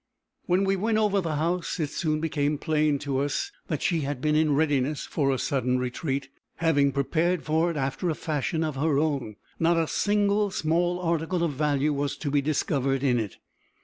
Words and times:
When 0.47 0.63
we 0.63 0.75
went 0.75 0.97
over 0.97 1.21
the 1.21 1.35
house, 1.35 1.79
it 1.79 1.91
soon 1.91 2.21
became 2.21 2.57
plain 2.57 2.97
to 3.05 3.19
us 3.19 3.51
that 3.67 3.83
she 3.83 3.99
had 4.01 4.19
been 4.19 4.35
in 4.35 4.55
readiness 4.55 5.05
for 5.05 5.29
a 5.29 5.37
sudden 5.37 5.77
retreat, 5.77 6.29
having 6.55 6.91
prepared 6.91 7.43
for 7.43 7.69
it 7.69 7.77
after 7.77 8.09
a 8.09 8.15
fashion 8.15 8.63
of 8.63 8.77
her 8.77 8.97
own: 8.97 9.35
not 9.59 9.77
a 9.77 9.85
single 9.87 10.49
small 10.49 10.99
article 10.99 11.43
of 11.43 11.53
value 11.53 11.93
was 11.93 12.17
to 12.17 12.31
be 12.31 12.41
discovered 12.41 13.03
in 13.03 13.19
it. 13.19 13.37